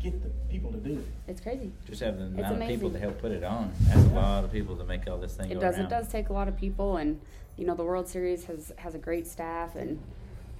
[0.00, 1.04] get the people to do it?
[1.26, 1.72] It's crazy.
[1.86, 2.92] Just have the It's amount of people amazing.
[2.92, 3.72] to help put it on.
[3.80, 5.76] That's a lot of people to make all this thing It go does.
[5.76, 5.86] around.
[5.86, 7.20] It does take a lot of people, and
[7.56, 9.98] you know the World Series has has a great staff, and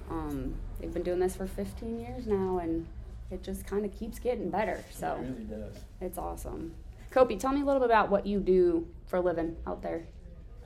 [0.09, 2.85] um, they've been doing this for 15 years now, and
[3.31, 4.83] it just kind of keeps getting better.
[4.91, 5.75] So It really does.
[6.01, 6.73] it's awesome.
[7.11, 10.03] Copie, tell me a little bit about what you do for a living out there.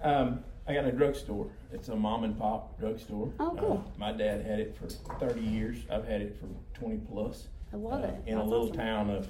[0.02, 1.48] Um, I got a drugstore.
[1.71, 3.32] It's a mom and pop drugstore.
[3.39, 3.84] Oh, cool.
[3.86, 4.88] Uh, my dad had it for
[5.19, 5.77] 30 years.
[5.91, 6.47] I've had it for
[6.79, 7.47] 20 plus.
[7.71, 8.15] I love uh, it.
[8.25, 8.77] In a little awesome.
[8.77, 9.27] town of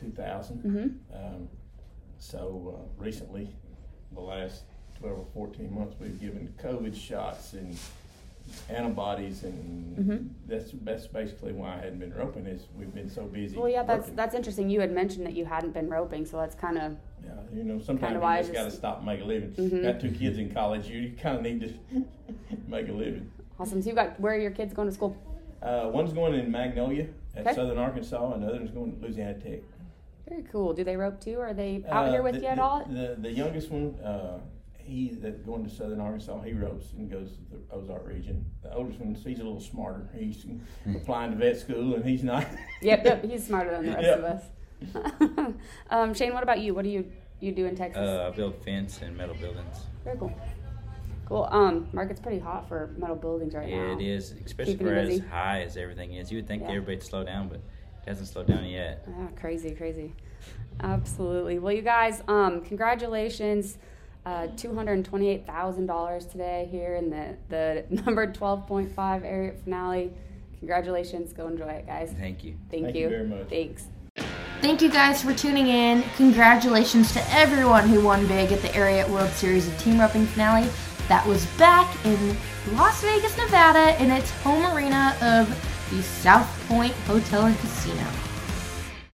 [0.00, 0.62] 2,000.
[0.62, 1.16] Mhm.
[1.16, 1.48] Um,
[2.18, 3.48] so uh, recently,
[4.12, 4.64] the last
[5.00, 7.76] 12 or 14 months, we've given COVID shots and
[8.68, 10.28] antibodies, and Mhm.
[10.46, 12.46] that's that's basically why I hadn't been roping.
[12.46, 13.56] Is we've been so busy.
[13.58, 14.16] Well, yeah, that's working.
[14.16, 14.70] that's interesting.
[14.70, 16.96] You had mentioned that you hadn't been roping, so that's kind of
[17.28, 19.50] Yeah, you know, sometimes you why I just got to stop and make a living.
[19.52, 19.82] Mhm.
[19.82, 22.04] Got two kids in college, you, kind of need to
[22.68, 23.30] make a living.
[23.60, 23.82] awesome.
[23.82, 25.16] So you got where are your kids going to school?
[25.62, 27.54] Uh, one's going in Magnolia at Okay.
[27.54, 29.60] Southern Arkansas, and the other one's going to Louisiana Tech.
[30.28, 30.72] Very cool.
[30.72, 31.38] Do they rope too?
[31.40, 32.84] Are they out Uh, here with the, you at the, all?
[32.84, 34.38] The, the youngest one, uh,
[34.76, 38.44] he that going to Southern Arkansas, he ropes and goes to the Ozark region.
[38.62, 40.08] The oldest one, he's a little smarter.
[40.16, 40.46] He's
[40.94, 42.46] applying to vet school, and he's not.
[42.82, 43.24] yep, yep.
[43.30, 44.18] He's smarter than the rest Yep.
[44.18, 44.42] of us.
[45.90, 46.74] um, Shane, what about you?
[46.74, 47.10] What do you
[47.40, 48.00] you do in Texas?
[48.00, 49.76] Uh, I build fence and metal buildings.
[50.04, 50.32] Very cool.
[51.26, 51.46] Cool.
[51.50, 53.92] Um, market's pretty hot for metal buildings right now.
[53.92, 56.32] It is, especially Keeping for as high as everything is.
[56.32, 56.68] You would think Yeah.
[56.70, 57.62] everybody'd slow down, but it
[58.08, 59.06] hasn't slowed down yet.
[59.08, 60.14] Ah, crazy, crazy.
[60.80, 61.58] Absolutely.
[61.58, 63.76] Well, you guys, um, congratulations.
[64.24, 70.12] Uh, $228,000 today here in the, the number 12.5 area finale.
[70.58, 71.32] Congratulations.
[71.32, 72.14] Go enjoy it, guys.
[72.18, 72.56] Thank you.
[72.70, 73.02] Thank, Thank you.
[73.02, 73.48] you very much.
[73.48, 73.84] Thanks.
[74.60, 76.02] Thank you guys for tuning in.
[76.16, 80.68] Congratulations to everyone who won big at the Ariat World Series of Team Roping Finale.
[81.06, 82.36] That was back in
[82.72, 85.48] Las Vegas, Nevada, in its home arena of
[85.90, 88.27] the South Point Hotel and Casino.